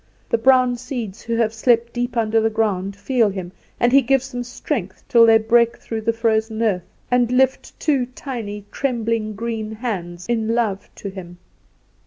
[0.31, 4.31] The brown seeds, who have slept deep under the ground, feel him, and he gives
[4.31, 9.73] them strength, till they break through the frozen earth, and lift two tiny, trembling green
[9.73, 11.37] hands in love to him.